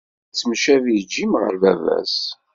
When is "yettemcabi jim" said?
0.27-1.31